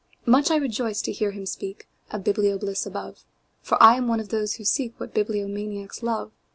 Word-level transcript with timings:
Much 0.25 0.49
I 0.49 0.55
rejoiced 0.55 1.05
to 1.05 1.11
hear 1.11 1.29
him 1.29 1.43
speakOf 1.43 1.83
biblio 2.23 2.59
bliss 2.59 2.87
above, 2.87 3.23
For 3.61 3.77
I 3.79 3.97
am 3.97 4.07
one 4.07 4.19
of 4.19 4.29
those 4.29 4.55
who 4.55 4.63
seekWhat 4.63 5.13
bibliomaniacs 5.13 6.01
love. 6.01 6.31